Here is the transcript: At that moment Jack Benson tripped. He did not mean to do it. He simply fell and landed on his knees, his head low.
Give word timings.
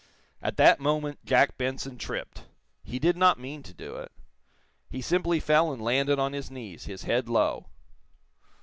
At 0.41 0.57
that 0.57 0.79
moment 0.79 1.23
Jack 1.23 1.59
Benson 1.59 1.99
tripped. 1.99 2.45
He 2.83 2.97
did 2.97 3.15
not 3.15 3.37
mean 3.37 3.61
to 3.61 3.71
do 3.71 3.97
it. 3.97 4.11
He 4.89 4.99
simply 4.99 5.39
fell 5.39 5.71
and 5.71 5.79
landed 5.79 6.17
on 6.17 6.33
his 6.33 6.49
knees, 6.49 6.85
his 6.85 7.03
head 7.03 7.29
low. 7.29 7.67